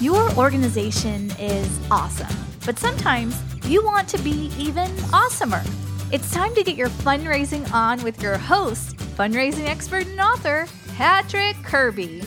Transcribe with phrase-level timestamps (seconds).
[0.00, 5.62] Your organization is awesome, but sometimes you want to be even awesomer.
[6.10, 11.54] It's time to get your fundraising on with your host, fundraising expert and author, Patrick
[11.64, 12.22] Kirby.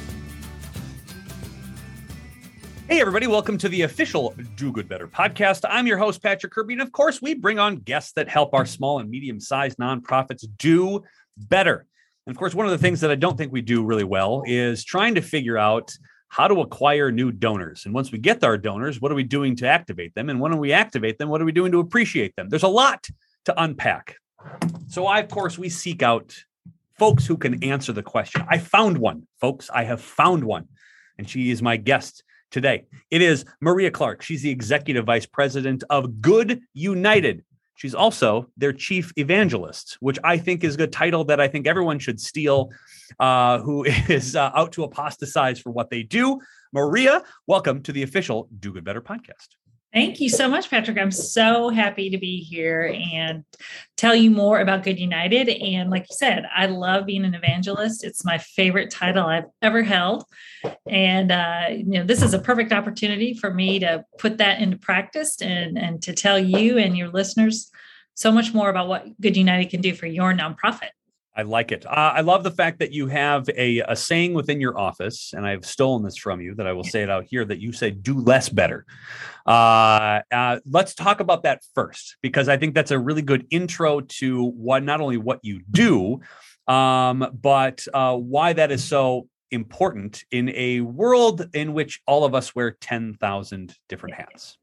[2.88, 5.62] Hey, everybody, welcome to the official Do Good Better podcast.
[5.68, 6.74] I'm your host, Patrick Kirby.
[6.74, 10.46] And of course, we bring on guests that help our small and medium sized nonprofits
[10.60, 11.02] do
[11.36, 11.88] better.
[12.28, 14.44] And of course, one of the things that I don't think we do really well
[14.46, 15.92] is trying to figure out
[16.34, 17.86] how to acquire new donors.
[17.86, 20.32] And once we get our donors, what are we doing to activate them?
[20.32, 22.50] And when we activate them, what are we doing to appreciate them?
[22.50, 23.08] There's a lot
[23.46, 24.18] to unpack.
[24.88, 26.36] So, I, of course, we seek out
[26.98, 28.44] folks who can answer the question.
[28.50, 29.70] I found one, folks.
[29.72, 30.70] I have found one.
[31.20, 32.86] And she is my guest today.
[33.12, 34.24] It is Maria Clark.
[34.24, 37.44] She's the executive vice president of Good United.
[37.76, 42.00] She's also their chief evangelist, which I think is a title that I think everyone
[42.00, 42.72] should steal
[43.20, 46.40] uh, who is uh, out to apostatize for what they do.
[46.72, 49.56] Maria, welcome to the official Do Good Better podcast.
[49.94, 50.98] Thank you so much, Patrick.
[50.98, 53.44] I'm so happy to be here and
[53.96, 55.50] tell you more about Good United.
[55.50, 58.04] And like you said, I love being an evangelist.
[58.04, 60.24] It's my favorite title I've ever held.
[60.88, 64.78] And uh, you know, this is a perfect opportunity for me to put that into
[64.78, 67.70] practice and, and to tell you and your listeners
[68.16, 70.90] so much more about what Good United can do for your nonprofit.
[71.36, 71.86] I like it.
[71.86, 75.48] Uh, I love the fact that you have a, a saying within your office, and
[75.48, 76.54] I've stolen this from you.
[76.54, 77.44] That I will say it out here.
[77.44, 78.86] That you say, "Do less better."
[79.46, 84.02] Uh, uh, let's talk about that first, because I think that's a really good intro
[84.02, 86.22] to what not only what you do,
[86.68, 92.36] um, but uh, why that is so important in a world in which all of
[92.36, 94.58] us wear ten thousand different hats.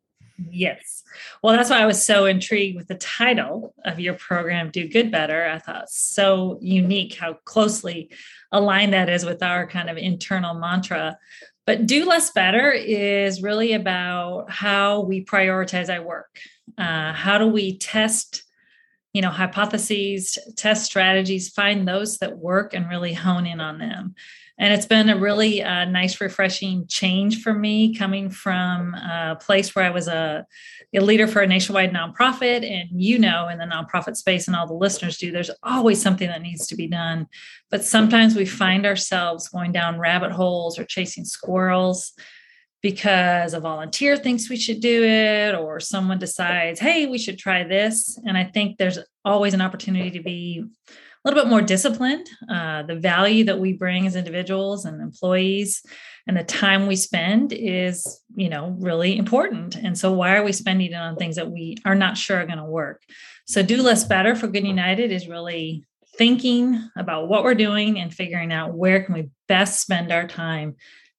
[0.48, 1.02] Yes.
[1.42, 5.10] Well, that's why I was so intrigued with the title of your program, Do Good
[5.10, 5.46] Better.
[5.46, 8.10] I thought so unique how closely
[8.52, 11.18] aligned that is with our kind of internal mantra.
[11.66, 16.38] But do less better is really about how we prioritize our work.
[16.78, 18.44] Uh, how do we test,
[19.12, 24.14] you know, hypotheses, test strategies, find those that work and really hone in on them
[24.60, 29.74] and it's been a really uh, nice refreshing change for me coming from a place
[29.74, 30.46] where i was a,
[30.94, 34.66] a, leader for a nationwide nonprofit and you know in the nonprofit space and all
[34.66, 37.28] the listeners do there's always something that needs to be done.
[37.70, 42.12] But sometimes we find ourselves going down rabbit holes or chasing squirrels
[42.82, 47.64] because a volunteer thinks we should do it or someone decides hey we should try
[47.64, 48.18] this.
[48.26, 50.64] And i think there's always an opportunity to be
[51.22, 52.28] a little bit more disciplined.
[52.48, 55.82] Uh, the value that we bring as individuals and employees
[56.26, 59.76] and the time we spend is, you know, really important.
[59.76, 62.46] And so why are we spending it on things that we are not sure are
[62.46, 63.02] going to work?
[63.46, 65.84] So do less better for Good United is really
[66.16, 70.76] thinking about what we're doing and figuring out where can we best spend our time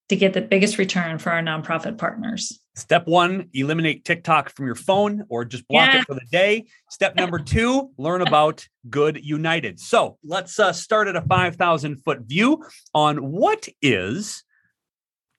[0.09, 2.60] to get the biggest return for our nonprofit partners.
[2.75, 5.99] Step one, eliminate TikTok from your phone or just block yeah.
[5.99, 6.65] it for the day.
[6.89, 9.79] Step number two, learn about Good United.
[9.79, 14.43] So let's uh, start at a 5,000 foot view on what is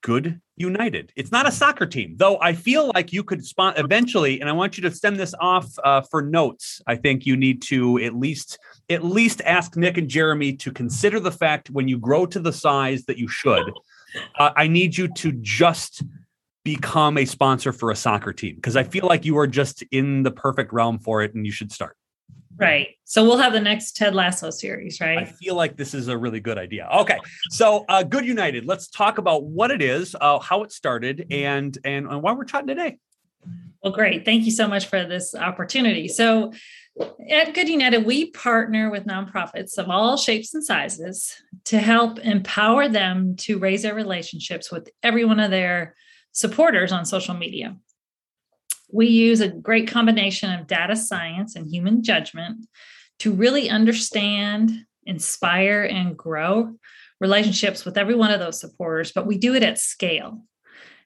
[0.02, 1.12] Good United.
[1.16, 4.52] It's not a soccer team, though I feel like you could spawn eventually, and I
[4.52, 6.82] want you to send this off uh, for notes.
[6.86, 8.58] I think you need to at least
[8.90, 12.52] at least ask Nick and Jeremy to consider the fact when you grow to the
[12.52, 13.72] size that you should
[14.38, 16.02] uh, I need you to just
[16.64, 20.22] become a sponsor for a soccer team because I feel like you are just in
[20.22, 21.96] the perfect realm for it and you should start.
[22.56, 22.90] Right.
[23.04, 25.18] So we'll have the next Ted Lasso series, right?
[25.18, 26.88] I feel like this is a really good idea.
[26.94, 27.18] Okay.
[27.50, 31.76] So uh, Good United, let's talk about what it is, uh, how it started, and,
[31.84, 32.98] and and why we're chatting today.
[33.82, 34.24] Well, great.
[34.24, 36.06] Thank you so much for this opportunity.
[36.08, 36.52] So
[37.28, 41.34] at Good United, we partner with nonprofits of all shapes and sizes
[41.64, 45.96] to help empower them to raise their relationships with every one of their
[46.32, 47.76] supporters on social media.
[48.90, 52.66] We use a great combination of data science and human judgment
[53.20, 54.70] to really understand,
[55.06, 56.74] inspire, and grow
[57.20, 60.42] relationships with every one of those supporters, but we do it at scale.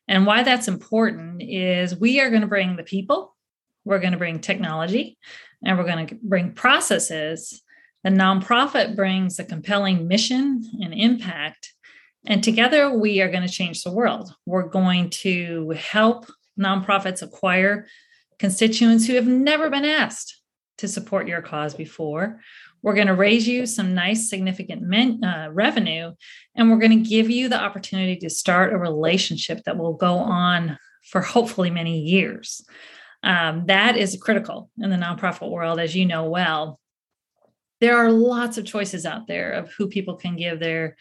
[0.09, 3.37] And why that's important is we are going to bring the people,
[3.85, 5.19] we're going to bring technology,
[5.65, 7.63] and we're going to bring processes.
[8.03, 11.75] The nonprofit brings a compelling mission and impact.
[12.27, 14.35] And together we are going to change the world.
[14.47, 16.27] We're going to help
[16.59, 17.87] nonprofits acquire
[18.39, 20.41] constituents who have never been asked
[20.79, 22.41] to support your cause before.
[22.83, 26.13] We're going to raise you some nice, significant men, uh, revenue,
[26.55, 30.17] and we're going to give you the opportunity to start a relationship that will go
[30.17, 32.65] on for hopefully many years.
[33.23, 36.79] Um, that is critical in the nonprofit world, as you know well.
[37.81, 40.97] There are lots of choices out there of who people can give their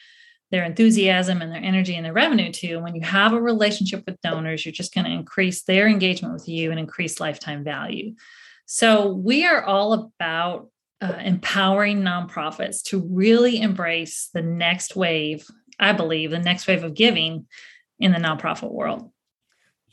[0.51, 2.77] their enthusiasm and their energy and their revenue to.
[2.77, 6.47] When you have a relationship with donors, you're just going to increase their engagement with
[6.47, 8.15] you and increase lifetime value.
[8.65, 10.69] So we are all about
[11.01, 15.45] uh, empowering nonprofits to really embrace the next wave.
[15.79, 17.47] I believe the next wave of giving
[17.99, 19.11] in the nonprofit world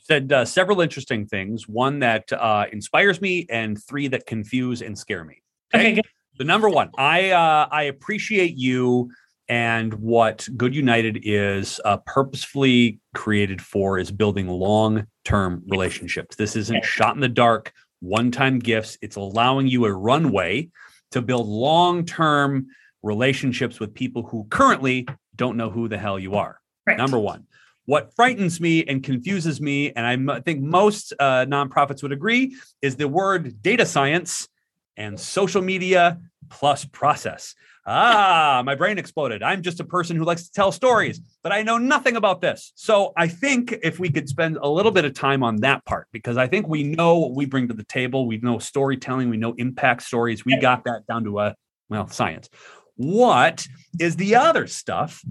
[0.03, 1.67] said uh, several interesting things.
[1.67, 5.41] One that uh, inspires me, and three that confuse and scare me.
[5.73, 5.93] Okay.
[5.93, 6.01] okay
[6.37, 9.11] the number one, I uh, I appreciate you
[9.49, 16.35] and what Good United is uh, purposefully created for is building long term relationships.
[16.35, 18.97] This isn't shot in the dark, one time gifts.
[19.01, 20.69] It's allowing you a runway
[21.11, 22.67] to build long term
[23.01, 26.59] relationships with people who currently don't know who the hell you are.
[26.87, 26.97] Right.
[26.97, 27.47] Number one.
[27.85, 32.95] What frightens me and confuses me, and I think most uh, nonprofits would agree, is
[32.95, 34.47] the word data science
[34.95, 37.55] and social media plus process.
[37.85, 39.43] Ah, my brain exploded.
[39.43, 42.71] I'm just a person who likes to tell stories, but I know nothing about this.
[42.75, 46.07] So I think if we could spend a little bit of time on that part,
[46.13, 48.25] because I think we know what we bring to the table.
[48.25, 50.45] We know storytelling, we know impact stories.
[50.45, 51.55] We got that down to a,
[51.89, 52.49] well, science.
[52.95, 53.67] What
[53.99, 55.21] is the other stuff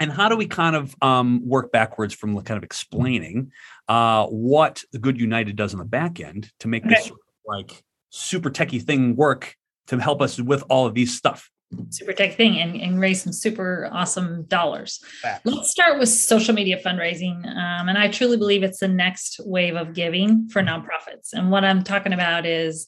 [0.00, 3.52] and how do we kind of um, work backwards from kind of explaining
[3.88, 6.94] uh, what the Good United does on the back end to make okay.
[6.94, 9.54] this sort of like super techie thing work
[9.86, 11.50] to help us with all of these stuff?
[11.90, 15.00] Super tech thing and, and raise some super awesome dollars.
[15.44, 17.46] Let's start with social media fundraising.
[17.46, 21.32] Um, and I truly believe it's the next wave of giving for nonprofits.
[21.32, 22.86] And what I'm talking about is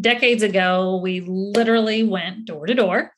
[0.00, 3.12] decades ago, we literally went door to door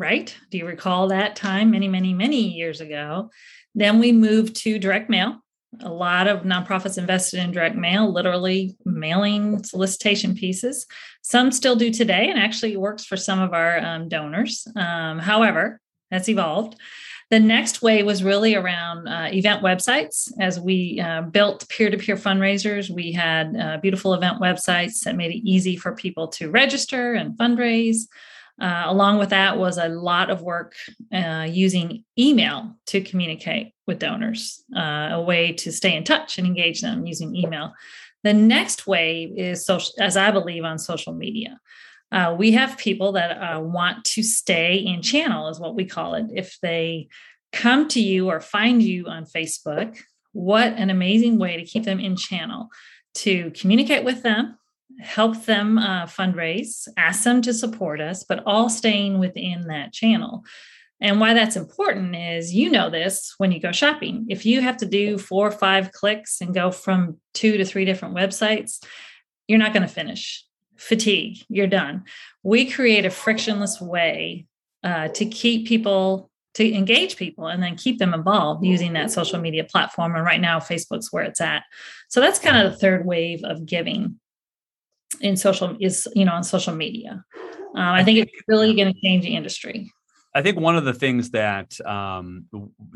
[0.00, 0.34] right?
[0.50, 3.30] Do you recall that time many, many, many years ago?
[3.74, 5.36] Then we moved to direct mail.
[5.82, 10.86] A lot of nonprofits invested in direct mail, literally mailing solicitation pieces.
[11.22, 14.66] Some still do today, and actually works for some of our um, donors.
[14.76, 15.80] Um, however,
[16.10, 16.76] that's evolved.
[17.30, 20.32] The next way was really around uh, event websites.
[20.40, 25.14] As we uh, built peer to peer fundraisers, we had uh, beautiful event websites that
[25.14, 28.08] made it easy for people to register and fundraise.
[28.60, 30.74] Uh, along with that was a lot of work
[31.14, 36.46] uh, using email to communicate with donors, uh, a way to stay in touch and
[36.46, 37.72] engage them using email.
[38.22, 41.58] The next wave is social, as I believe, on social media.
[42.12, 46.14] Uh, we have people that uh, want to stay in channel, is what we call
[46.14, 46.26] it.
[46.34, 47.08] If they
[47.52, 49.98] come to you or find you on Facebook,
[50.32, 52.68] what an amazing way to keep them in channel
[53.14, 54.56] to communicate with them
[55.00, 60.44] help them uh, fundraise, ask them to support us, but all staying within that channel.
[61.00, 64.26] And why that's important is you know this when you go shopping.
[64.28, 67.84] If you have to do four or five clicks and go from two to three
[67.84, 68.84] different websites,
[69.48, 70.44] you're not going to finish.
[70.76, 72.04] Fatigue, you're done.
[72.42, 74.46] We create a frictionless way
[74.84, 79.40] uh, to keep people, to engage people, and then keep them involved using that social
[79.40, 80.14] media platform.
[80.14, 81.64] And right now, Facebook's where it's at.
[82.08, 84.20] So that's kind of the third wave of giving
[85.20, 87.24] in social is you know on social media.
[87.74, 89.92] Um, I think it's really going to change the industry.
[90.34, 92.44] I think one of the things that um,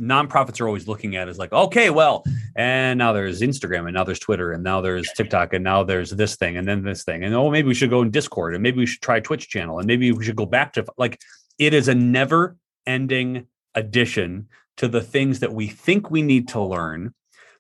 [0.00, 2.25] nonprofits are always looking at is like, okay, well,
[2.55, 6.11] and now there's Instagram, and now there's Twitter, and now there's TikTok, and now there's
[6.11, 8.62] this thing, and then this thing, and oh, maybe we should go in Discord, and
[8.62, 11.21] maybe we should try Twitch channel, and maybe we should go back to like
[11.59, 17.14] it is a never-ending addition to the things that we think we need to learn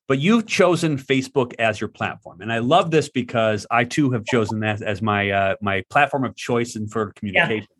[0.06, 4.24] but you've chosen Facebook as your platform, and I love this because I too have
[4.26, 7.66] chosen that as my uh, my platform of choice and for communication.
[7.70, 7.73] Yeah.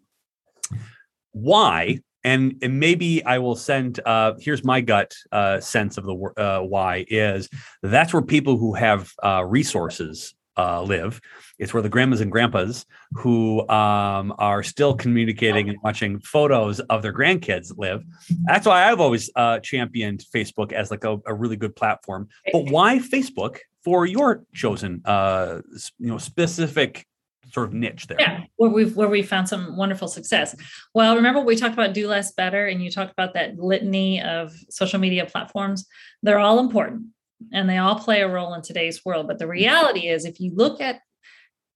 [1.34, 1.98] Why?
[2.22, 4.00] And and maybe I will send.
[4.06, 7.50] Uh, here's my gut uh, sense of the uh, why is
[7.82, 11.20] that's where people who have uh, resources uh, live.
[11.58, 17.02] It's where the grandmas and grandpas who um, are still communicating and watching photos of
[17.02, 18.02] their grandkids live.
[18.44, 22.28] That's why I've always uh, championed Facebook as like a, a, really good platform.
[22.52, 25.60] But why Facebook for your chosen, uh,
[25.98, 27.06] you know, specific
[27.54, 28.20] sort of niche there?
[28.20, 30.54] Yeah, where we've where we found some wonderful success.
[30.92, 34.52] Well, remember we talked about do less better, and you talked about that litany of
[34.68, 35.86] social media platforms.
[36.22, 37.06] They're all important
[37.52, 39.26] and they all play a role in today's world.
[39.26, 41.00] But the reality is, if you look at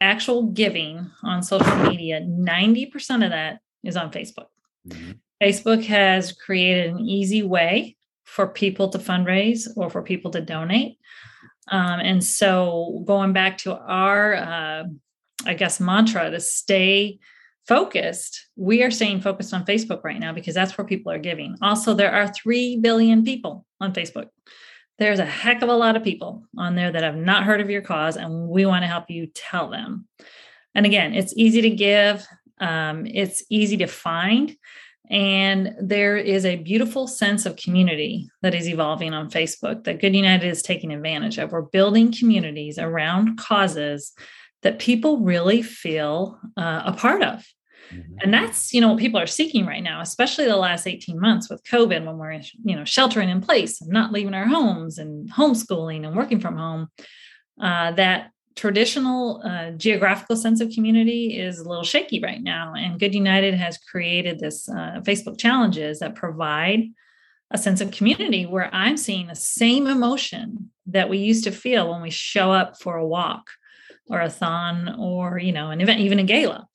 [0.00, 4.46] actual giving on social media, 90% of that is on Facebook.
[4.88, 5.12] Mm-hmm.
[5.42, 10.98] Facebook has created an easy way for people to fundraise or for people to donate.
[11.70, 14.84] Um, and so, going back to our, uh,
[15.46, 17.18] I guess, mantra to stay
[17.68, 21.54] focused, we are staying focused on Facebook right now because that's where people are giving.
[21.60, 24.28] Also, there are 3 billion people on Facebook.
[24.98, 27.70] There's a heck of a lot of people on there that have not heard of
[27.70, 30.08] your cause, and we want to help you tell them.
[30.74, 32.26] And again, it's easy to give,
[32.58, 34.56] um, it's easy to find.
[35.10, 40.14] And there is a beautiful sense of community that is evolving on Facebook that Good
[40.14, 41.52] United is taking advantage of.
[41.52, 44.12] We're building communities around causes
[44.62, 47.46] that people really feel uh, a part of.
[47.92, 48.14] Mm-hmm.
[48.20, 51.48] And that's, you know, what people are seeking right now, especially the last 18 months
[51.48, 55.30] with COVID when we're, you know, sheltering in place and not leaving our homes and
[55.32, 56.88] homeschooling and working from home.
[57.60, 62.74] Uh, that traditional uh, geographical sense of community is a little shaky right now.
[62.76, 66.82] And Good United has created this uh, Facebook challenges that provide
[67.50, 71.90] a sense of community where I'm seeing the same emotion that we used to feel
[71.90, 73.48] when we show up for a walk
[74.08, 76.66] or a thon or, you know, an event, even a gala.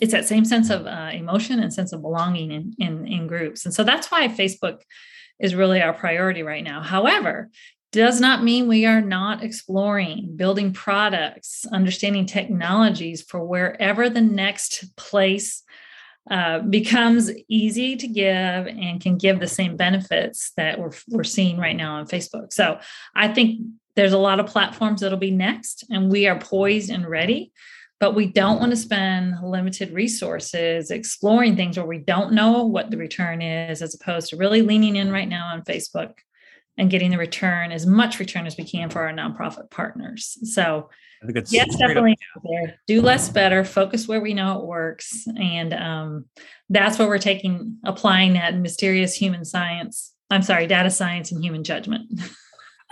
[0.00, 3.64] It's that same sense of uh, emotion and sense of belonging in, in, in groups.
[3.64, 4.82] And so that's why Facebook
[5.40, 6.80] is really our priority right now.
[6.80, 7.50] However,
[7.90, 14.96] does not mean we are not exploring building products, understanding technologies for wherever the next
[14.96, 15.62] place
[16.30, 21.58] uh, becomes easy to give and can give the same benefits that we're, we're seeing
[21.58, 22.52] right now on Facebook.
[22.52, 22.80] So
[23.14, 23.60] I think
[23.96, 27.52] there's a lot of platforms that'll be next, and we are poised and ready.
[28.00, 32.90] But we don't want to spend limited resources exploring things where we don't know what
[32.90, 36.14] the return is, as opposed to really leaning in right now on Facebook
[36.76, 40.36] and getting the return as much return as we can for our nonprofit partners.
[40.52, 40.90] So
[41.22, 42.80] I think it's yes, definitely there.
[42.86, 45.26] Do less better, focus where we know it works.
[45.40, 46.24] And um,
[46.68, 50.12] that's what we're taking, applying that mysterious human science.
[50.30, 52.20] I'm sorry, data science and human judgment.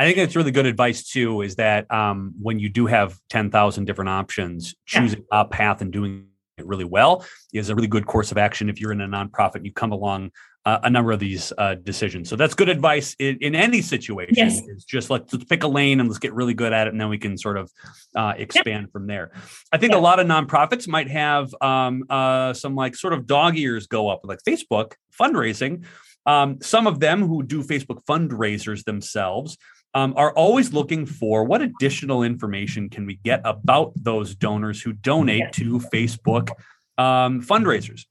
[0.03, 1.43] I think that's really good advice too.
[1.43, 5.43] Is that um, when you do have ten thousand different options, choosing yeah.
[5.43, 6.27] a path and doing
[6.59, 8.69] it really well is a really good course of action.
[8.69, 10.33] If you're in a nonprofit, and you come along
[10.65, 12.29] uh, a number of these uh, decisions.
[12.29, 14.35] So that's good advice in, in any situation.
[14.37, 14.61] Yes.
[14.67, 17.01] Is just let's, let's, pick a lane and let's get really good at it, and
[17.01, 17.71] then we can sort of
[18.17, 18.93] uh, expand yep.
[18.93, 19.31] from there.
[19.73, 20.01] I think yep.
[20.01, 24.09] a lot of nonprofits might have um, uh, some like sort of dog ears go
[24.09, 25.85] up, like Facebook fundraising.
[26.27, 29.59] Um, some of them who do Facebook fundraisers themselves
[29.95, 34.93] um, are always looking for what additional information can we get about those donors who
[34.93, 36.51] donate to Facebook
[36.99, 38.07] um, fundraisers.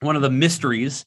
[0.00, 1.04] One of the mysteries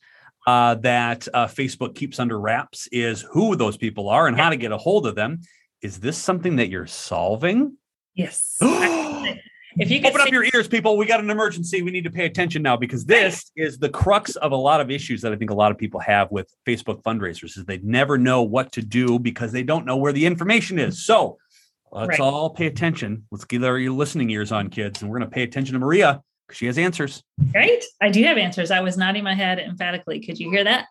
[0.48, 4.58] uh, that uh, Facebook keeps under wraps is who those people are and how to
[4.58, 5.42] get a hold of them.
[5.82, 7.78] Is this something that you're solving?
[8.14, 8.58] Yes.
[9.78, 11.82] if you can open see- up your ears, people, we got an emergency.
[11.82, 14.92] We need to pay attention now because this is the crux of a lot of
[14.92, 18.18] issues that I think a lot of people have with Facebook fundraisers is they never
[18.18, 21.06] know what to do because they don't know where the information is.
[21.06, 21.38] So
[21.92, 22.20] let's right.
[22.20, 23.26] all pay attention.
[23.32, 26.22] Let's get our listening ears on, kids, and we're going to pay attention to Maria
[26.48, 27.24] because she has answers.
[27.54, 27.84] Right.
[28.02, 28.72] I do have answers.
[28.72, 30.20] I was nodding my head emphatically.
[30.20, 30.88] Could you hear that?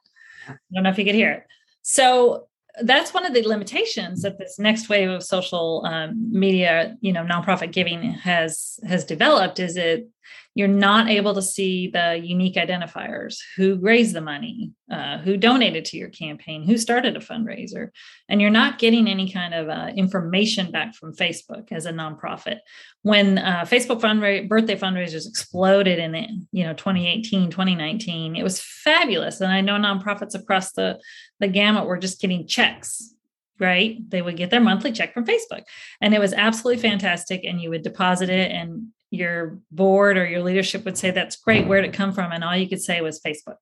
[0.49, 1.45] I don't know if you could hear it.
[1.83, 2.49] So
[2.83, 7.25] that's one of the limitations that this next wave of social um, media, you know,
[7.25, 9.59] nonprofit giving has has developed.
[9.59, 10.09] Is it
[10.55, 15.85] you're not able to see the unique identifiers who raised the money uh, who donated
[15.85, 17.91] to your campaign who started a fundraiser
[18.29, 22.59] and you're not getting any kind of uh, information back from facebook as a nonprofit
[23.03, 29.41] when uh, facebook fundra- birthday fundraisers exploded in you know 2018 2019 it was fabulous
[29.41, 30.99] and i know nonprofits across the
[31.39, 33.15] the gamut were just getting checks
[33.61, 33.99] right?
[34.11, 35.65] They would get their monthly check from Facebook.
[36.01, 37.45] And it was absolutely fantastic.
[37.45, 41.67] And you would deposit it and your board or your leadership would say, That's great.
[41.67, 42.33] Where'd it come from?
[42.33, 43.57] And all you could say was Facebook.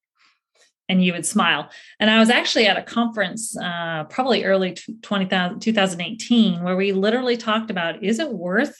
[0.90, 1.68] And you would smile.
[2.00, 5.26] And I was actually at a conference, uh, probably early 20,
[5.58, 8.74] 2018, where we literally talked about is it worth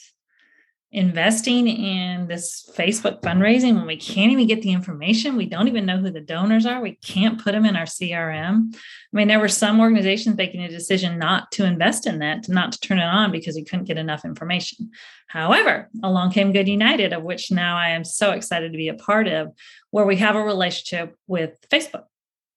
[0.91, 5.37] investing in this Facebook fundraising when we can't even get the information.
[5.37, 6.81] We don't even know who the donors are.
[6.81, 8.75] We can't put them in our CRM.
[8.75, 8.79] I
[9.13, 12.81] mean, there were some organizations making a decision not to invest in that, not to
[12.81, 14.91] turn it on because we couldn't get enough information.
[15.27, 18.95] However, along came Good United, of which now I am so excited to be a
[18.95, 19.53] part of,
[19.91, 22.05] where we have a relationship with Facebook.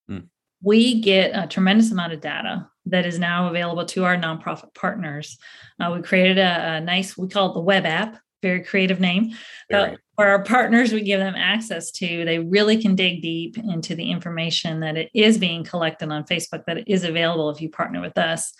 [0.09, 0.27] Mm.
[0.63, 5.37] We get a tremendous amount of data that is now available to our nonprofit partners.
[5.79, 9.31] Uh, we created a, a, nice, we call it the web app, very creative name.
[9.71, 13.95] Uh, for our partners, we give them access to, they really can dig deep into
[13.95, 17.69] the information that it is being collected on Facebook, that it is available if you
[17.69, 18.53] partner with us.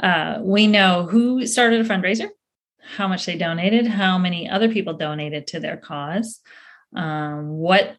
[0.00, 2.28] Uh, we know who started a fundraiser,
[2.80, 6.40] how much they donated, how many other people donated to their cause,
[6.94, 7.96] um, what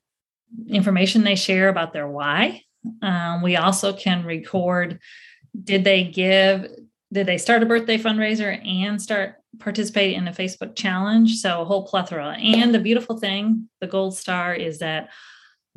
[0.67, 2.61] information they share about their why.
[3.01, 4.99] Um, we also can record
[5.63, 6.67] did they give
[7.13, 11.35] did they start a birthday fundraiser and start participating in a Facebook challenge?
[11.35, 12.35] So a whole plethora.
[12.37, 15.09] And the beautiful thing, the gold star, is that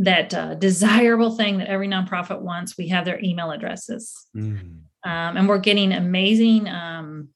[0.00, 2.78] that uh, desirable thing that every nonprofit wants.
[2.78, 4.58] We have their email addresses, mm.
[4.58, 7.28] um, and we're getting amazing um,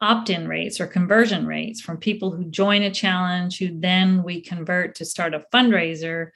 [0.00, 4.96] opt-in rates or conversion rates from people who join a challenge, who then we convert
[4.96, 6.30] to start a fundraiser,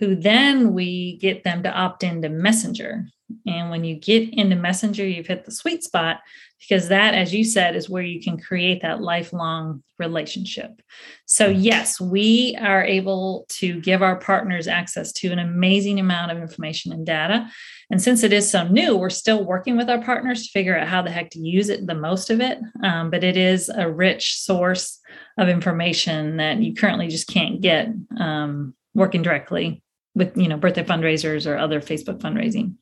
[0.00, 3.06] who then we get them to opt into Messenger.
[3.46, 6.20] And when you get into Messenger, you've hit the sweet spot
[6.60, 10.80] because that, as you said, is where you can create that lifelong relationship.
[11.26, 16.38] So, yes, we are able to give our partners access to an amazing amount of
[16.38, 17.48] information and data.
[17.90, 20.88] And since it is so new, we're still working with our partners to figure out
[20.88, 22.58] how the heck to use it, the most of it.
[22.82, 25.00] Um, but it is a rich source
[25.38, 27.88] of information that you currently just can't get
[28.18, 29.82] um, working directly
[30.14, 32.74] with you know birthday fundraisers or other Facebook fundraising.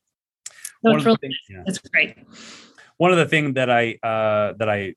[0.84, 1.62] So it's, really, things, yeah.
[1.66, 2.16] it's great.
[2.96, 4.94] One of the things that I uh, that I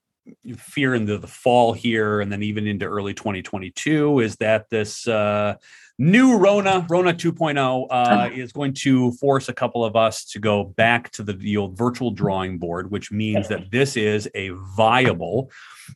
[0.57, 5.55] fear into the fall here and then even into early 2022 is that this uh,
[5.99, 10.63] new Rona, Rona 2.0, uh, is going to force a couple of us to go
[10.63, 15.51] back to the, the old virtual drawing board, which means that this is a viable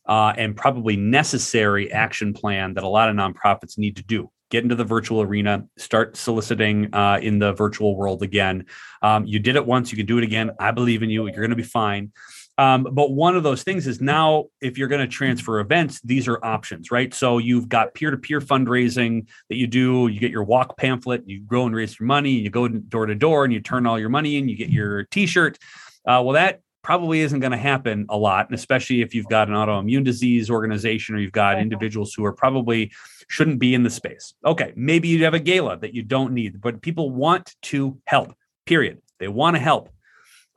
[0.06, 4.64] uh, and probably necessary action plan that a lot of nonprofits need to do get
[4.64, 8.66] into the virtual arena, start soliciting uh, in the virtual world again.
[9.02, 10.52] Um, you did it once, you can do it again.
[10.60, 11.26] I believe in you.
[11.26, 12.12] You're going to be fine.
[12.58, 16.28] Um, but one of those things is now, if you're going to transfer events, these
[16.28, 17.14] are options, right?
[17.14, 20.08] So you've got peer to peer fundraising that you do.
[20.08, 23.16] You get your walk pamphlet, you go and raise your money, you go door to
[23.16, 25.58] door and you turn all your money in, you get your t shirt.
[26.06, 29.48] Uh, well, that probably isn't going to happen a lot, and especially if you've got
[29.48, 31.62] an autoimmune disease organization or you've got mm-hmm.
[31.62, 32.92] individuals who are probably
[33.28, 34.34] shouldn't be in the space.
[34.44, 38.34] Okay, maybe you have a gala that you don't need, but people want to help.
[38.66, 39.04] Period.
[39.20, 39.92] They want to help.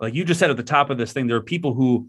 [0.00, 2.08] Like you just said at the top of this thing, there are people who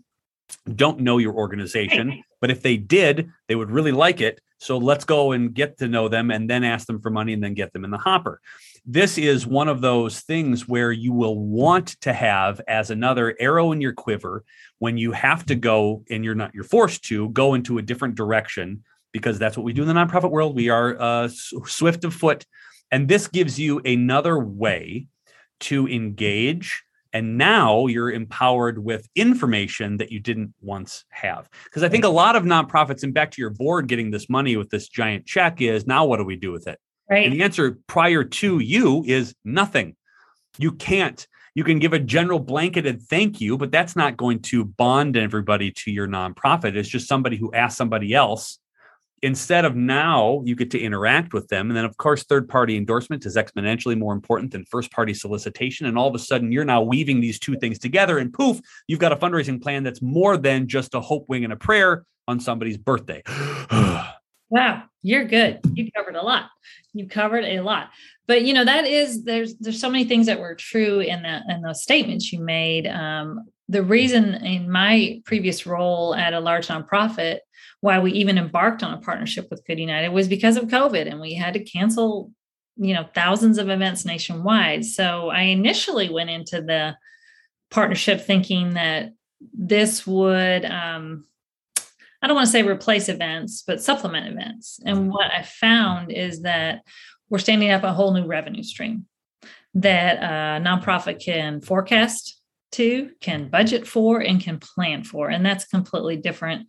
[0.73, 4.39] don't know your organization, but if they did, they would really like it.
[4.57, 7.43] So let's go and get to know them and then ask them for money and
[7.43, 8.39] then get them in the hopper
[8.85, 13.71] this is one of those things where you will want to have as another arrow
[13.71, 14.43] in your quiver
[14.79, 18.15] when you have to go and you're not you're forced to go into a different
[18.15, 20.55] direction because that's what we do in the nonprofit world.
[20.55, 22.45] We are uh, swift of foot.
[22.91, 25.07] And this gives you another way
[25.61, 26.83] to engage.
[27.13, 31.47] And now you're empowered with information that you didn't once have.
[31.63, 34.57] Because i think a lot of nonprofits and back to your board getting this money
[34.57, 36.79] with this giant check is now what do we do with it
[37.13, 37.25] Right.
[37.25, 39.95] And the answer prior to you is nothing.
[40.57, 41.27] You can't.
[41.53, 45.71] You can give a general blanketed thank you, but that's not going to bond everybody
[45.71, 46.75] to your nonprofit.
[46.75, 48.57] It's just somebody who asked somebody else.
[49.21, 51.69] Instead of now, you get to interact with them.
[51.69, 55.85] And then, of course, third party endorsement is exponentially more important than first party solicitation.
[55.85, 58.99] And all of a sudden, you're now weaving these two things together, and poof, you've
[58.99, 62.39] got a fundraising plan that's more than just a hope, wing, and a prayer on
[62.39, 63.21] somebody's birthday.
[64.53, 65.61] Wow, you're good.
[65.73, 66.51] You covered a lot.
[66.93, 67.89] You covered a lot.
[68.27, 71.41] But you know that is there's there's so many things that were true in that
[71.49, 72.85] in those statements you made.
[72.85, 77.39] Um, the reason in my previous role at a large nonprofit
[77.81, 81.19] why we even embarked on a partnership with Good United was because of COVID, and
[81.19, 82.31] we had to cancel
[82.77, 84.85] you know thousands of events nationwide.
[84.85, 86.95] So I initially went into the
[87.71, 89.13] partnership thinking that
[89.51, 91.25] this would um,
[92.23, 94.79] I don't want to say replace events, but supplement events.
[94.85, 95.09] And mm-hmm.
[95.09, 96.83] what I found is that
[97.29, 99.07] we're standing up a whole new revenue stream
[99.73, 102.39] that a nonprofit can forecast
[102.71, 105.29] to, can budget for, and can plan for.
[105.29, 106.67] And that's completely different.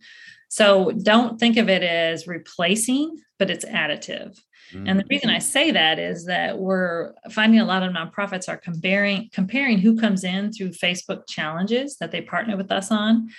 [0.49, 4.37] So don't think of it as replacing, but it's additive.
[4.73, 4.87] Mm-hmm.
[4.87, 8.57] And the reason I say that is that we're finding a lot of nonprofits are
[8.57, 13.29] comparing comparing who comes in through Facebook challenges that they partner with us on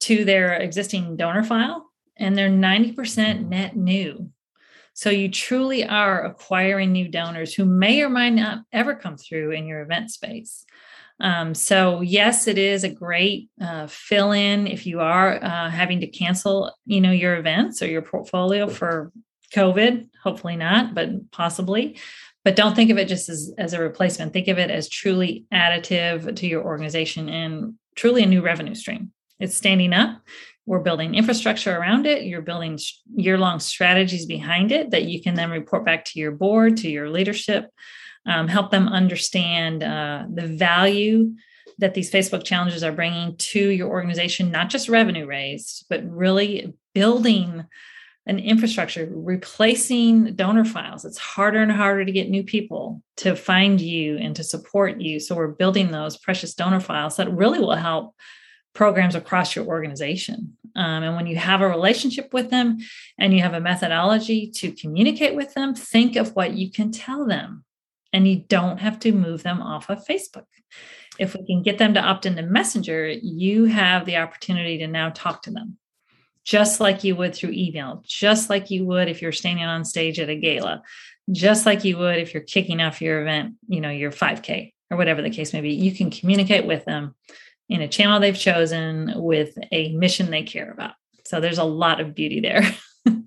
[0.00, 4.30] to their existing donor file, and they're 90% net new.
[4.94, 9.50] So you truly are acquiring new donors who may or might not ever come through
[9.50, 10.64] in your event space.
[11.20, 16.00] Um, so yes, it is a great uh, fill in if you are uh, having
[16.00, 19.12] to cancel, you know, your events or your portfolio for
[19.54, 20.08] COVID.
[20.22, 21.98] Hopefully not, but possibly.
[22.44, 24.32] But don't think of it just as, as a replacement.
[24.32, 29.12] Think of it as truly additive to your organization and truly a new revenue stream.
[29.38, 30.20] It's standing up.
[30.64, 32.24] We're building infrastructure around it.
[32.24, 32.78] You're building
[33.14, 36.90] year long strategies behind it that you can then report back to your board, to
[36.90, 37.70] your leadership,
[38.26, 41.34] um, help them understand uh, the value
[41.78, 46.74] that these Facebook challenges are bringing to your organization, not just revenue raised, but really
[46.94, 47.64] building
[48.28, 53.80] an infrastructure replacing donor files it's harder and harder to get new people to find
[53.80, 57.76] you and to support you so we're building those precious donor files that really will
[57.76, 58.14] help
[58.76, 60.56] programs across your organization.
[60.76, 62.78] Um, and when you have a relationship with them
[63.18, 67.26] and you have a methodology to communicate with them think of what you can tell
[67.26, 67.64] them.
[68.12, 70.44] And you don't have to move them off of facebook.
[71.18, 75.08] If we can get them to opt into messenger you have the opportunity to now
[75.10, 75.78] talk to them.
[76.44, 80.20] Just like you would through email, just like you would if you're standing on stage
[80.20, 80.82] at a gala,
[81.32, 84.96] just like you would if you're kicking off your event, you know, your 5K or
[84.96, 85.72] whatever the case may be.
[85.72, 87.14] You can communicate with them
[87.68, 90.92] in a channel they've chosen with a mission they care about.
[91.24, 92.62] So there's a lot of beauty there.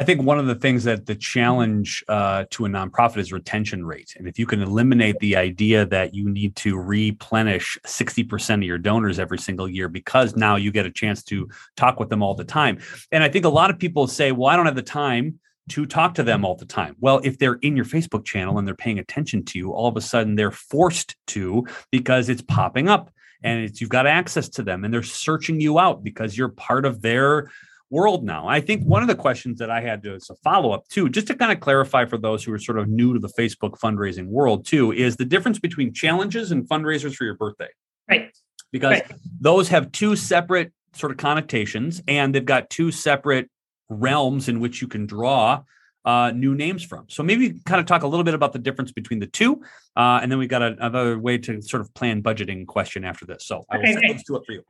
[0.00, 3.84] I think one of the things that the challenge uh, to a nonprofit is retention
[3.84, 4.14] rate.
[4.16, 8.78] And if you can eliminate the idea that you need to replenish 60% of your
[8.78, 12.34] donors every single year because now you get a chance to talk with them all
[12.34, 12.78] the time.
[13.10, 15.40] And I think a lot of people say, well, I don't have the time
[15.70, 16.94] to talk to them all the time.
[17.00, 19.96] Well, if they're in your Facebook channel and they're paying attention to you, all of
[19.96, 23.10] a sudden they're forced to because it's popping up
[23.42, 26.84] and it's you've got access to them and they're searching you out because you're part
[26.84, 27.50] of their
[27.90, 28.46] world now.
[28.46, 31.08] I think one of the questions that I had to, as a follow up too,
[31.08, 33.78] just to kind of clarify for those who are sort of new to the Facebook
[33.78, 37.68] fundraising world too, is the difference between challenges and fundraisers for your birthday.
[38.08, 38.30] Right.
[38.70, 39.12] Because right.
[39.40, 43.48] those have two separate sort of connotations and they've got two separate
[43.88, 45.62] realms in which you can draw
[46.08, 47.04] uh, new names from.
[47.08, 49.60] So maybe kind of talk a little bit about the difference between the two,
[49.94, 53.26] uh, and then we've got a, another way to sort of plan budgeting question after
[53.26, 53.44] this.
[53.44, 54.62] So I will set those two up for you.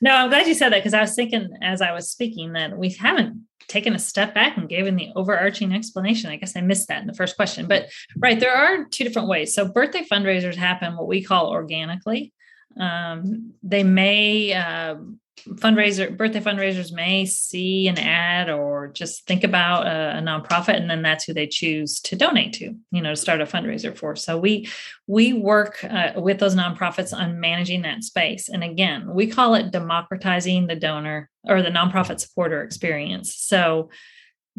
[0.00, 2.76] No, I'm glad you said that because I was thinking as I was speaking that
[2.76, 6.30] we haven't taken a step back and given the overarching explanation.
[6.30, 7.68] I guess I missed that in the first question.
[7.68, 9.54] But right, there are two different ways.
[9.54, 12.32] So birthday fundraisers happen what we call organically.
[12.76, 14.96] Um, they may uh,
[15.40, 20.88] fundraiser birthday fundraisers may see an ad or just think about a, a, nonprofit and
[20.88, 24.14] then that's who they choose to donate to you know to start a fundraiser for.
[24.14, 24.68] So we
[25.06, 28.48] we work uh, with those nonprofits on managing that space.
[28.48, 33.34] And again we call it democratizing the donor or the nonprofit supporter experience.
[33.34, 33.90] So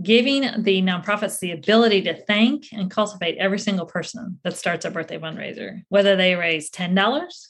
[0.02, 4.92] giving the nonprofits the ability to thank and cultivate every single person that starts a
[4.92, 7.48] birthday fundraiser whether they raise $10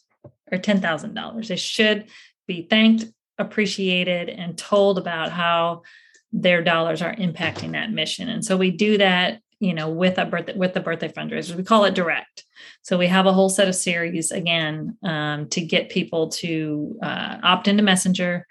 [0.51, 2.09] or $10,000 they should
[2.47, 3.05] be thanked,
[3.37, 5.83] appreciated, and told about how
[6.31, 8.29] their dollars are impacting that mission.
[8.29, 11.55] And so we do that, you know, with a birthday with the birthday fundraisers.
[11.55, 12.43] We call it direct.
[12.81, 17.37] So we have a whole set of series again um, to get people to uh,
[17.43, 18.47] opt into Messenger.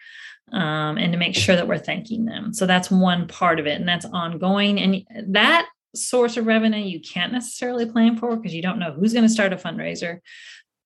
[0.52, 2.52] Um, and to make sure that we're thanking them.
[2.52, 4.78] So that's one part of it, and that's ongoing.
[4.78, 9.14] And that source of revenue you can't necessarily plan for because you don't know who's
[9.14, 10.20] going to start a fundraiser.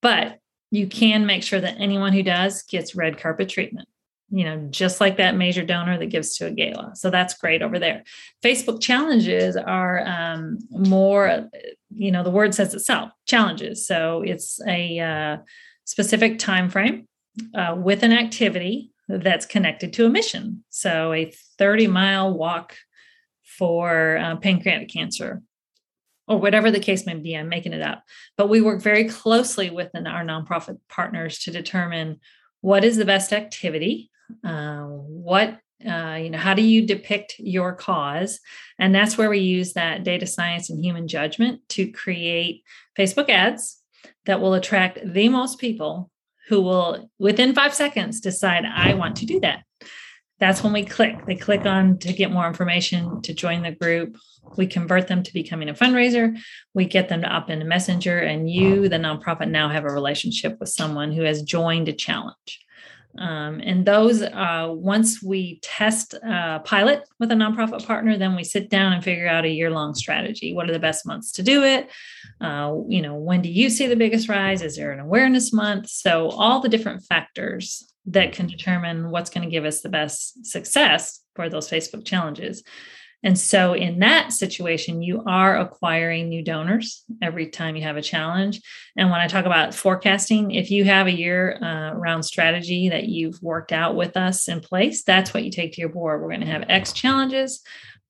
[0.03, 0.38] But
[0.70, 3.88] you can make sure that anyone who does gets red carpet treatment
[4.31, 6.92] you know just like that major donor that gives to a gala.
[6.94, 8.02] So that's great over there.
[8.42, 11.48] Facebook challenges are um, more
[11.94, 13.87] you know the word says itself challenges.
[13.87, 15.37] So it's a uh,
[15.85, 17.07] specific time frame
[17.55, 20.64] uh, with an activity that's connected to a mission.
[20.70, 22.74] So a 30 mile walk
[23.59, 25.42] for uh, pancreatic cancer
[26.28, 27.34] or whatever the case may be.
[27.34, 28.02] I'm making it up.
[28.36, 32.20] But we work very closely with our nonprofit partners to determine
[32.60, 34.10] what is the best activity,
[34.44, 38.40] uh, what uh, you know, how do you depict your cause?
[38.78, 42.62] And that's where we use that data science and human judgment to create
[42.98, 43.78] Facebook ads
[44.24, 46.10] that will attract the most people
[46.48, 49.64] who will, within five seconds, decide, I want to do that
[50.38, 51.25] that's when we click.
[51.27, 54.16] They click on to get more information, to join the group.
[54.57, 56.37] We convert them to becoming a fundraiser.
[56.75, 60.59] We get them to opt into Messenger, and you, the nonprofit, now have a relationship
[60.61, 62.61] with someone who has joined a challenge.
[63.18, 68.44] Um, and those, uh, once we test a pilot with a nonprofit partner, then we
[68.44, 70.53] sit down and figure out a year long strategy.
[70.53, 71.90] What are the best months to do it?
[72.42, 74.61] Uh, you know, when do you see the biggest rise?
[74.61, 75.88] Is there an awareness month?
[75.88, 80.47] So, all the different factors that can determine what's going to give us the best
[80.47, 82.62] success for those Facebook challenges.
[83.23, 88.03] And so, in that situation, you are acquiring new donors every time you have a
[88.03, 88.61] challenge.
[88.97, 93.09] And when I talk about forecasting, if you have a year uh, round strategy that
[93.09, 96.21] you've worked out with us in place, that's what you take to your board.
[96.21, 97.62] We're going to have X challenges.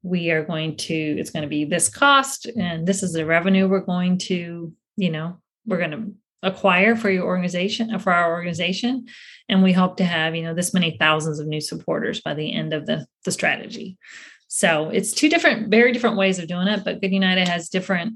[0.02, 3.68] We are going to, it's going to be this cost, and this is the revenue
[3.68, 9.06] we're going to, you know, we're going to acquire for your organization for our organization
[9.48, 12.54] and we hope to have you know this many thousands of new supporters by the
[12.54, 13.96] end of the, the strategy
[14.48, 18.14] so it's two different very different ways of doing it but good united has different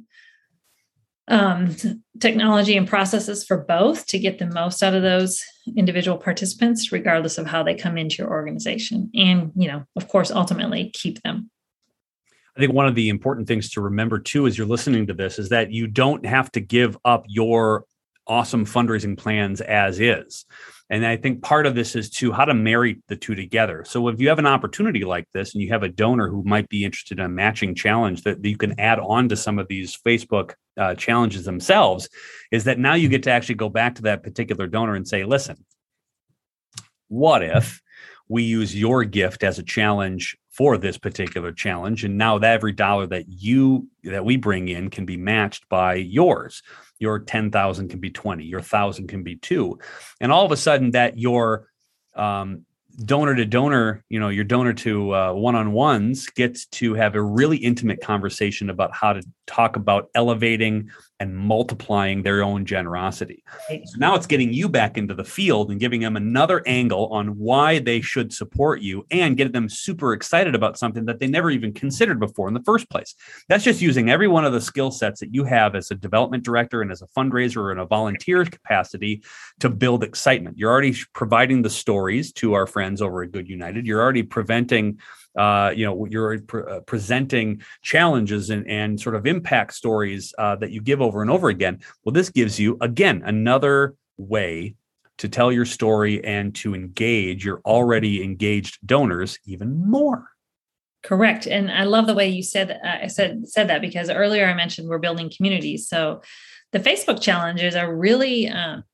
[1.31, 1.77] um,
[2.19, 5.43] technology and processes for both to get the most out of those
[5.77, 9.11] individual participants, regardless of how they come into your organization.
[9.15, 11.49] And, you know, of course, ultimately keep them.
[12.57, 15.39] I think one of the important things to remember too, as you're listening to this,
[15.39, 17.85] is that you don't have to give up your
[18.31, 20.47] awesome fundraising plans as is.
[20.89, 23.85] And I think part of this is to how to marry the two together.
[23.87, 26.69] So if you have an opportunity like this and you have a donor who might
[26.69, 29.97] be interested in a matching challenge that you can add on to some of these
[29.97, 32.09] Facebook uh, challenges themselves,
[32.51, 35.25] is that now you get to actually go back to that particular donor and say,
[35.25, 35.65] listen,
[37.09, 37.81] what if
[38.29, 42.73] we use your gift as a challenge for this particular challenge and now that every
[42.73, 46.63] dollar that you that we bring in can be matched by yours
[47.01, 49.79] your 10,000 can be 20, your 1,000 can be two.
[50.21, 51.69] And all of a sudden, that your
[52.15, 52.67] um,
[53.05, 57.15] donor to donor, you know, your donor to uh, one on ones gets to have
[57.15, 63.43] a really intimate conversation about how to talk about elevating and multiplying their own generosity.
[63.69, 67.39] So now it's getting you back into the field and giving them another angle on
[67.39, 71.51] why they should support you and getting them super excited about something that they never
[71.51, 73.15] even considered before in the first place.
[73.49, 76.45] That's just using every one of the skill sets that you have as a development
[76.45, 79.23] director and as a fundraiser or in a volunteer capacity
[79.59, 80.57] to build excitement.
[80.59, 83.87] You're already providing the stories to our friends over at Good United.
[83.87, 84.99] You're already preventing
[85.37, 90.57] uh, you know you're pre- uh, presenting challenges and, and sort of impact stories uh,
[90.57, 91.81] that you give over and over again.
[92.05, 94.75] Well this gives you again another way
[95.19, 100.31] to tell your story and to engage your already engaged donors even more.
[101.03, 101.47] Correct.
[101.47, 104.89] And i love the way you said uh, said said that because earlier i mentioned
[104.89, 105.89] we're building communities.
[105.89, 106.23] So
[106.73, 108.85] the facebook challenges are really um,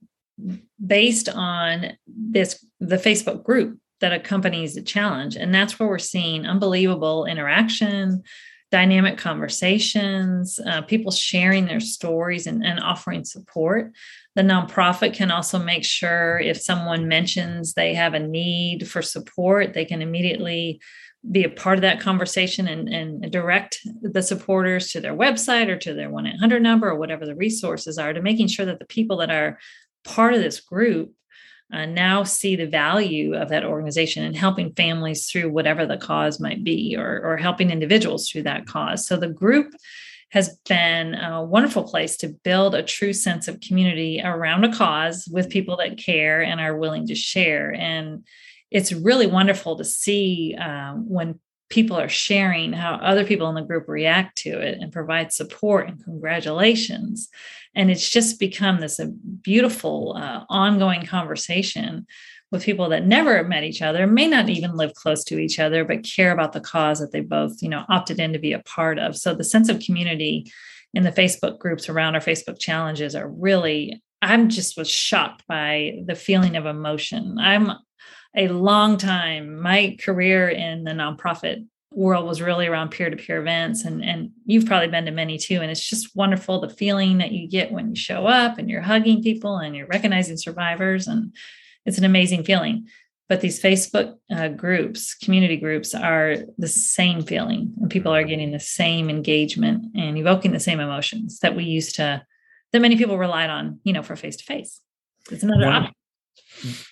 [0.85, 5.37] based on this the facebook group that accompanies the challenge.
[5.37, 8.23] And that's where we're seeing unbelievable interaction,
[8.71, 13.93] dynamic conversations, uh, people sharing their stories and, and offering support.
[14.35, 19.73] The nonprofit can also make sure if someone mentions they have a need for support,
[19.73, 20.81] they can immediately
[21.31, 25.77] be a part of that conversation and, and direct the supporters to their website or
[25.77, 28.87] to their 1 800 number or whatever the resources are to making sure that the
[28.87, 29.59] people that are
[30.05, 31.13] part of this group
[31.73, 36.39] uh, now see the value of that organization and helping families through whatever the cause
[36.39, 39.07] might be or, or helping individuals through that cause.
[39.07, 39.73] So the group
[40.31, 45.29] has been a wonderful place to build a true sense of community around a cause
[45.31, 47.73] with people that care and are willing to share.
[47.75, 48.25] And
[48.71, 53.63] it's really wonderful to see uh, when people are sharing how other people in the
[53.63, 57.29] group react to it and provide support and congratulations.
[57.75, 62.07] And it's just become this a beautiful uh, ongoing conversation
[62.53, 65.85] with people that never met each other may not even live close to each other
[65.85, 68.63] but care about the cause that they both you know opted in to be a
[68.63, 69.17] part of.
[69.17, 70.51] So the sense of community
[70.95, 75.99] in the facebook groups around our facebook challenges are really i'm just was shocked by
[76.07, 77.37] the feeling of emotion.
[77.39, 77.73] I'm
[78.37, 79.61] a long time.
[79.61, 84.89] My career in the nonprofit world was really around peer-to-peer events and and you've probably
[84.89, 87.97] been to many too and it's just wonderful the feeling that you get when you
[87.97, 91.35] show up and you're hugging people and you're recognizing survivors and
[91.87, 92.87] it's an amazing feeling.
[93.31, 98.53] But these facebook uh, groups community groups are the same feeling and people are getting
[98.53, 102.23] the same engagement and evoking the same emotions that we used to
[102.73, 104.81] that many people relied on you know for face to face
[105.31, 105.95] it's another option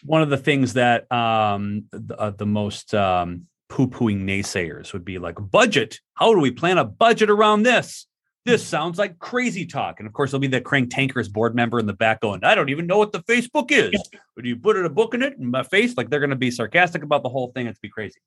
[0.04, 5.18] one of the things that um, the, uh, the most um, poo-pooing naysayers would be
[5.18, 6.00] like budget!
[6.14, 8.06] How do we plan a budget around this?
[8.44, 8.66] This mm.
[8.66, 9.96] sounds like crazy talk.
[9.98, 12.54] And of course there'll be that crank tankers board member in the back going i
[12.54, 13.92] don't even know what the facebook is.
[14.36, 15.96] Would you put it a book in it in my face?
[15.96, 17.66] Like they're going to be sarcastic about the whole thing.
[17.66, 18.20] It's be crazy.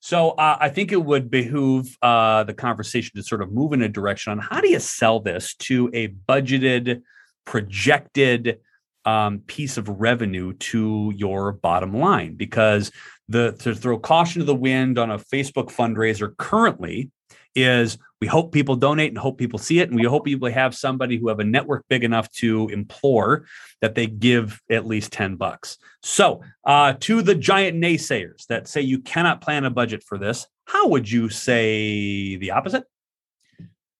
[0.00, 3.82] So uh, i think it would behoove uh, the conversation to sort of move in
[3.82, 7.02] a direction on how do you sell this to a budgeted
[7.44, 8.60] projected
[9.04, 12.34] um, piece of revenue to your bottom line.
[12.34, 12.90] Because
[13.28, 17.10] the to throw caution to the wind on a Facebook fundraiser currently
[17.54, 19.88] is we hope people donate and hope people see it.
[19.88, 23.46] And we hope people have somebody who have a network big enough to implore
[23.80, 25.78] that they give at least 10 bucks.
[26.02, 30.46] So uh, to the giant naysayers that say you cannot plan a budget for this
[30.66, 32.84] how would you say the opposite?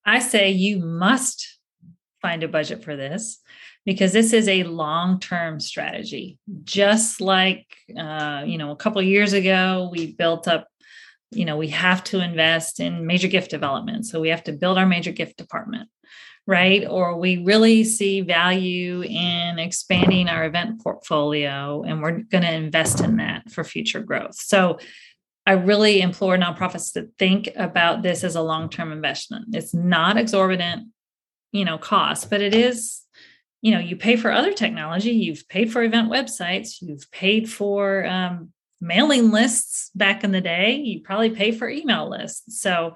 [0.04, 1.58] I say you must
[2.20, 3.40] find a budget for this
[3.84, 6.38] because this is a long-term strategy.
[6.64, 7.66] Just like
[7.98, 10.68] uh, you know a couple years ago we built up
[11.30, 14.06] you know we have to invest in major gift development.
[14.06, 15.88] So we have to build our major gift department
[16.46, 16.86] right?
[16.86, 23.00] Or we really see value in expanding our event portfolio and we're going to invest
[23.00, 24.34] in that for future growth.
[24.34, 24.78] So
[25.46, 29.54] I really implore nonprofits to think about this as a long term investment.
[29.54, 30.88] It's not exorbitant
[31.54, 33.00] you know cost but it is
[33.64, 38.05] you know you pay for other technology you've paid for event websites you've paid for
[38.07, 38.53] um,
[38.85, 42.61] mailing lists back in the day you probably pay for email lists.
[42.61, 42.94] So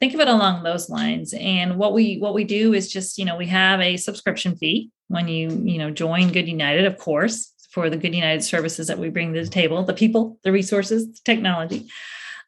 [0.00, 1.34] think of it along those lines.
[1.38, 4.90] And what we what we do is just you know we have a subscription fee
[5.08, 8.98] when you you know join good united of course for the good united services that
[8.98, 11.86] we bring to the table the people the resources the technology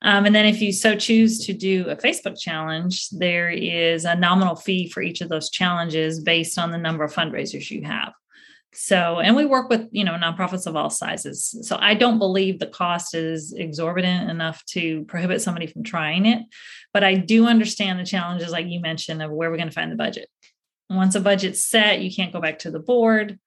[0.02, 4.14] um, and then if you so choose to do a facebook challenge there is a
[4.14, 8.12] nominal fee for each of those challenges based on the number of fundraisers you have.
[8.74, 11.54] So and we work with you know nonprofits of all sizes.
[11.62, 16.42] So i don't believe the cost is exorbitant enough to prohibit somebody from trying it
[16.92, 19.90] but i do understand the challenges like you mentioned of where we're going to find
[19.90, 20.28] the budget.
[20.90, 23.38] Once a budget's set you can't go back to the board.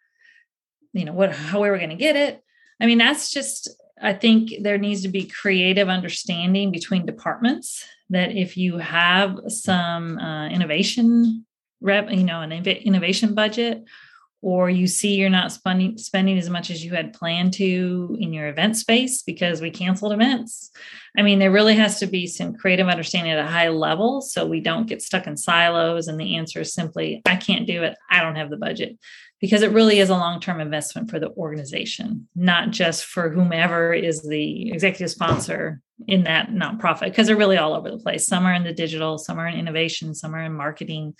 [0.93, 2.43] You know what how are we going to get it?
[2.81, 3.69] I mean that's just
[4.01, 10.17] i think there needs to be creative understanding between departments that if you have some
[10.17, 11.45] uh, innovation
[11.79, 13.83] rep you know an innovation budget
[14.41, 18.33] or you see you're not spending spending as much as you had planned to in
[18.33, 20.71] your event space because we canceled events.
[21.17, 24.45] I mean, there really has to be some creative understanding at a high level so
[24.45, 27.95] we don't get stuck in silos and the answer is simply I can't do it.
[28.09, 28.97] I don't have the budget.
[29.41, 34.21] Because it really is a long-term investment for the organization, not just for whomever is
[34.21, 38.27] the executive sponsor in that nonprofit, because they're really all over the place.
[38.27, 41.15] Some are in the digital, some are in innovation, some are in marketing,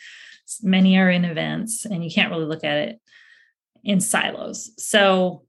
[0.62, 3.02] many are in events, and you can't really look at it
[3.84, 4.72] in silos.
[4.78, 5.44] So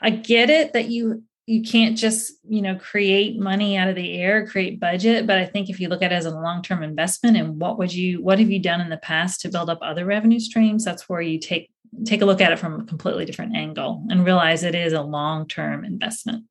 [0.00, 4.20] I get it that you you can't just you know create money out of the
[4.20, 7.36] air create budget but i think if you look at it as a long-term investment
[7.36, 10.04] and what would you what have you done in the past to build up other
[10.04, 11.71] revenue streams that's where you take
[12.04, 15.02] take a look at it from a completely different angle and realize it is a
[15.02, 16.44] long-term investment.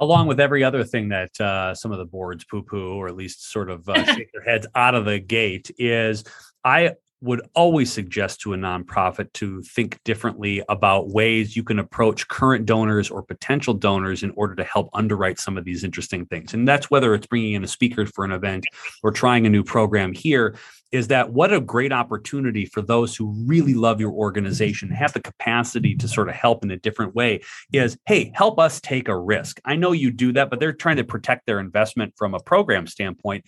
[0.00, 3.50] Along with every other thing that uh, some of the boards poo-poo or at least
[3.50, 6.24] sort of uh, shake their heads out of the gate is
[6.64, 12.28] i would always suggest to a nonprofit to think differently about ways you can approach
[12.28, 16.54] current donors or potential donors in order to help underwrite some of these interesting things.
[16.54, 18.64] And that's whether it's bringing in a speaker for an event
[19.02, 20.56] or trying a new program here.
[20.90, 25.20] Is that what a great opportunity for those who really love your organization, have the
[25.20, 27.40] capacity to sort of help in a different way?
[27.72, 29.60] Is hey, help us take a risk.
[29.64, 32.86] I know you do that, but they're trying to protect their investment from a program
[32.86, 33.44] standpoint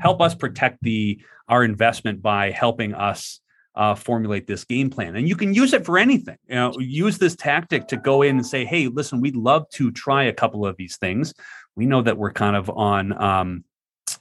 [0.00, 3.40] help us protect the our investment by helping us
[3.74, 5.16] uh, formulate this game plan.
[5.16, 6.36] And you can use it for anything.
[6.48, 9.90] You know, use this tactic to go in and say, "Hey, listen, we'd love to
[9.90, 11.34] try a couple of these things.
[11.76, 13.64] We know that we're kind of on." Um,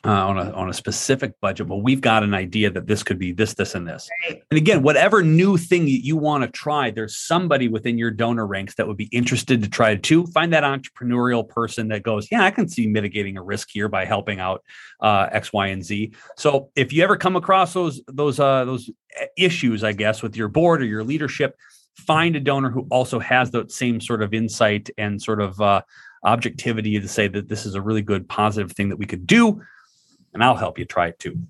[0.03, 3.19] uh, on a on a specific budget, but we've got an idea that this could
[3.19, 4.09] be this, this, and this.
[4.27, 4.41] Right.
[4.49, 8.47] And again, whatever new thing that you want to try, there's somebody within your donor
[8.47, 10.25] ranks that would be interested to try it too.
[10.27, 14.05] Find that entrepreneurial person that goes, yeah, I can see mitigating a risk here by
[14.05, 14.63] helping out
[15.01, 16.13] uh, X, Y, and Z.
[16.35, 18.89] So if you ever come across those those uh, those
[19.37, 21.55] issues, I guess, with your board or your leadership,
[21.95, 25.81] find a donor who also has that same sort of insight and sort of uh,
[26.25, 29.61] objectivity to say that this is a really good positive thing that we could do
[30.33, 31.41] and I'll help you try it too.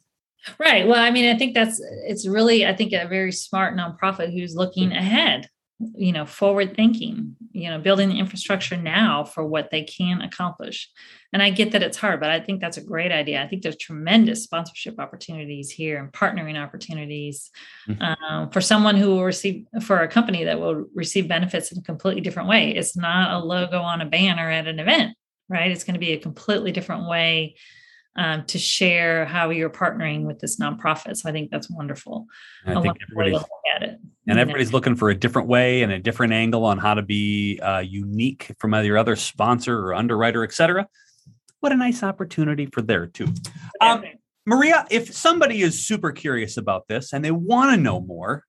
[0.59, 0.87] Right.
[0.87, 4.55] Well, I mean, I think that's it's really, I think, a very smart nonprofit who's
[4.55, 5.47] looking ahead,
[5.95, 10.89] you know, forward thinking, you know, building the infrastructure now for what they can accomplish.
[11.31, 13.41] And I get that it's hard, but I think that's a great idea.
[13.41, 17.51] I think there's tremendous sponsorship opportunities here and partnering opportunities
[17.87, 18.01] mm-hmm.
[18.01, 21.83] um, for someone who will receive for a company that will receive benefits in a
[21.83, 22.75] completely different way.
[22.75, 25.15] It's not a logo on a banner at an event,
[25.49, 25.71] right?
[25.71, 27.55] It's going to be a completely different way
[28.15, 31.17] um, to share how you're partnering with this nonprofit.
[31.17, 32.27] So I think that's wonderful.
[32.65, 33.43] And I think everybody's
[33.75, 33.99] at it.
[34.27, 37.59] And everybody's looking for a different way and a different angle on how to be
[37.59, 40.87] uh, unique from either other sponsor or underwriter, et cetera.
[41.61, 43.27] What a nice opportunity for there too.
[43.79, 44.03] Um,
[44.45, 48.43] Maria, if somebody is super curious about this and they want to know more,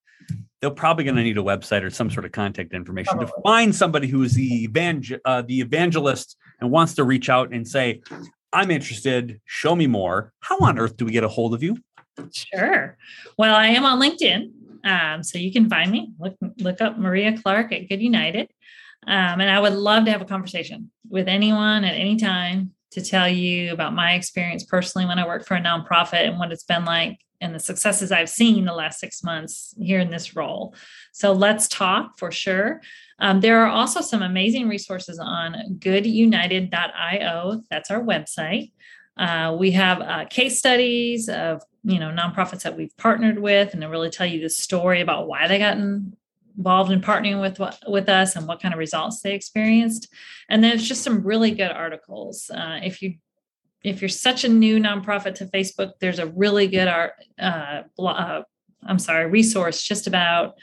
[0.61, 3.27] they're probably going to need a website or some sort of contact information probably.
[3.27, 7.53] to find somebody who is the evangel- uh, the evangelist and wants to reach out
[7.53, 8.01] and say,
[8.53, 9.41] I'm interested.
[9.45, 10.33] Show me more.
[10.41, 11.77] How on earth do we get a hold of you?
[12.33, 12.97] Sure.
[13.39, 14.51] Well, I am on LinkedIn.
[14.85, 16.13] Um, so you can find me.
[16.19, 18.51] Look, look up Maria Clark at Good United.
[19.07, 23.01] Um, and I would love to have a conversation with anyone at any time to
[23.01, 26.65] tell you about my experience personally when I worked for a nonprofit and what it's
[26.65, 30.75] been like and the successes I've seen the last six months here in this role.
[31.13, 32.81] So let's talk for sure.
[33.19, 37.63] Um, there are also some amazing resources on goodunited.io.
[37.71, 38.73] That's our website.
[39.17, 43.83] Uh, we have uh, case studies of you know nonprofits that we've partnered with, and
[43.83, 48.09] they really tell you the story about why they got involved in partnering with with
[48.09, 50.09] us and what kind of results they experienced.
[50.49, 52.51] And there's just some really good articles.
[52.51, 53.15] Uh, if you
[53.85, 58.43] if you're such a new nonprofit to Facebook, there's a really good art uh, uh,
[58.85, 60.55] I'm sorry, resource just about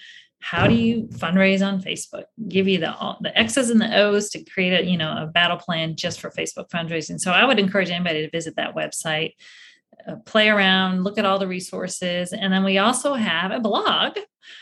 [0.41, 2.24] how do you fundraise on Facebook?
[2.47, 5.57] Give you the the X's and the O's to create a you know a battle
[5.57, 7.20] plan just for Facebook fundraising.
[7.20, 9.34] So I would encourage anybody to visit that website,
[10.18, 14.18] play around, look at all the resources, and then we also have a blog.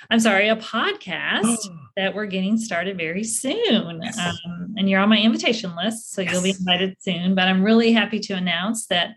[0.09, 1.57] I'm sorry, a podcast
[1.95, 4.01] that we're getting started very soon.
[4.01, 4.19] Yes.
[4.19, 6.33] Um, and you're on my invitation list, so yes.
[6.33, 7.35] you'll be invited soon.
[7.35, 9.15] But I'm really happy to announce that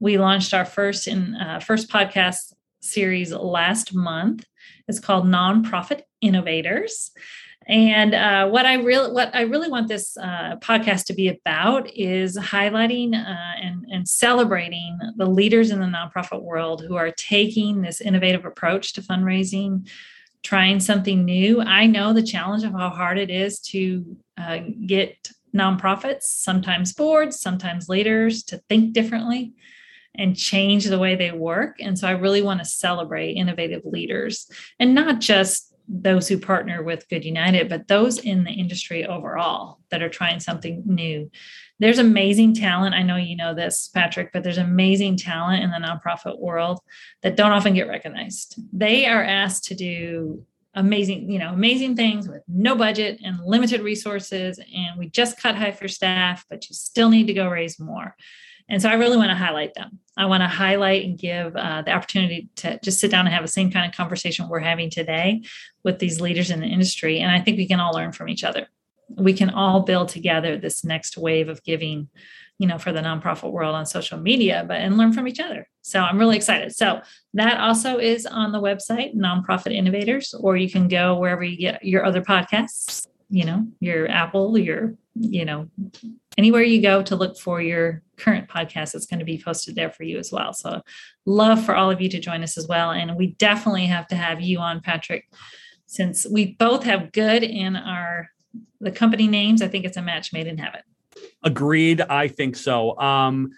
[0.00, 4.44] we launched our first in uh, first podcast series last month.
[4.86, 7.10] It's called Nonprofit Innovators.
[7.68, 11.94] And uh, what I really what I really want this uh, podcast to be about
[11.94, 17.82] is highlighting uh, and, and celebrating the leaders in the nonprofit world who are taking
[17.82, 19.86] this innovative approach to fundraising,
[20.42, 21.60] trying something new.
[21.60, 27.38] I know the challenge of how hard it is to uh, get nonprofits, sometimes boards,
[27.38, 29.52] sometimes leaders, to think differently
[30.14, 31.76] and change the way they work.
[31.80, 36.82] And so I really want to celebrate innovative leaders and not just those who partner
[36.82, 41.30] with Good United, but those in the industry overall that are trying something new.
[41.78, 42.94] There's amazing talent.
[42.94, 46.80] I know you know this, Patrick, but there's amazing talent in the nonprofit world
[47.22, 48.60] that don't often get recognized.
[48.72, 53.80] They are asked to do amazing, you know, amazing things with no budget and limited
[53.80, 54.58] resources.
[54.58, 58.14] And we just cut high for staff, but you still need to go raise more.
[58.68, 59.98] And so I really want to highlight them.
[60.16, 63.44] I want to highlight and give uh, the opportunity to just sit down and have
[63.44, 65.42] the same kind of conversation we're having today
[65.84, 67.20] with these leaders in the industry.
[67.20, 68.66] And I think we can all learn from each other.
[69.16, 72.08] We can all build together this next wave of giving,
[72.58, 75.68] you know, for the nonprofit world on social media, but and learn from each other.
[75.80, 76.74] So I'm really excited.
[76.74, 77.00] So
[77.32, 81.82] that also is on the website, Nonprofit Innovators, or you can go wherever you get
[81.82, 85.68] your other podcasts, you know, your Apple, your, you know,
[86.38, 89.90] anywhere you go to look for your current podcast, it's going to be posted there
[89.90, 90.54] for you as well.
[90.54, 90.80] So,
[91.26, 92.92] love for all of you to join us as well.
[92.92, 95.28] And we definitely have to have you on, Patrick,
[95.86, 98.30] since we both have good in our
[98.80, 99.60] the company names.
[99.60, 100.80] I think it's a match made in heaven.
[101.42, 102.00] Agreed.
[102.00, 102.98] I think so.
[102.98, 103.50] Um,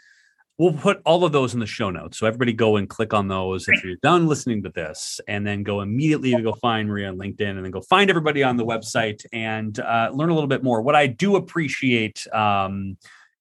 [0.60, 2.18] we'll put all of those in the show notes.
[2.18, 5.62] So everybody go and click on those if you're done listening to this, and then
[5.62, 8.66] go immediately to go find Maria on LinkedIn, and then go find everybody on the
[8.66, 10.82] website and uh, learn a little bit more.
[10.82, 12.26] What I do appreciate.
[12.32, 12.98] Um,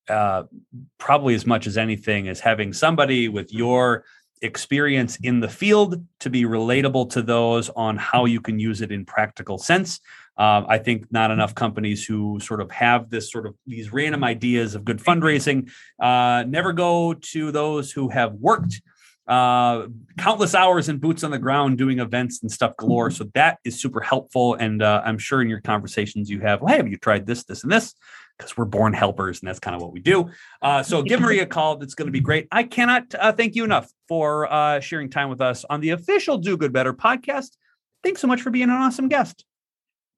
[0.07, 0.43] uh,
[0.97, 4.03] probably as much as anything is having somebody with your
[4.41, 8.91] experience in the field to be relatable to those on how you can use it
[8.91, 9.99] in practical sense
[10.39, 14.23] um, I think not enough companies who sort of have this sort of these random
[14.23, 15.69] ideas of good fundraising
[16.01, 18.81] uh, never go to those who have worked
[19.29, 19.87] uh,
[20.17, 23.11] countless hours and boots on the ground doing events and stuff galore.
[23.11, 24.55] So that is super helpful.
[24.55, 27.43] And uh, I'm sure in your conversations you have, well, hey, have you tried this,
[27.43, 27.93] this, and this?
[28.37, 30.31] Because we're born helpers, and that's kind of what we do.
[30.61, 31.75] Uh, so give Maria a call.
[31.75, 32.47] That's going to be great.
[32.51, 36.37] I cannot uh, thank you enough for uh, sharing time with us on the official
[36.37, 37.49] Do Good Better podcast.
[38.01, 39.45] Thanks so much for being an awesome guest.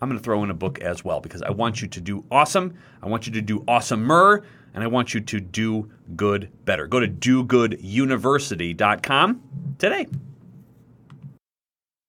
[0.00, 2.24] I'm going to throw in a book as well because I want you to do
[2.30, 2.78] awesome.
[3.02, 6.86] I want you to do awesomer, and I want you to do good better.
[6.86, 9.42] Go to dogooduniversity.com
[9.78, 10.06] today.